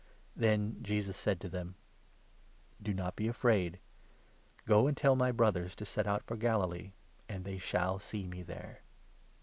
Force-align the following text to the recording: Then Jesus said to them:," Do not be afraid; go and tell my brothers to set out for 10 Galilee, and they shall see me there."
Then 0.35 0.77
Jesus 0.81 1.15
said 1.15 1.39
to 1.41 1.47
them:," 1.47 1.75
Do 2.81 2.91
not 2.91 3.15
be 3.15 3.27
afraid; 3.27 3.77
go 4.65 4.87
and 4.87 4.97
tell 4.97 5.15
my 5.15 5.31
brothers 5.31 5.75
to 5.75 5.85
set 5.85 6.07
out 6.07 6.23
for 6.23 6.33
10 6.33 6.39
Galilee, 6.39 6.93
and 7.29 7.45
they 7.45 7.59
shall 7.59 7.99
see 7.99 8.25
me 8.25 8.41
there." 8.41 8.81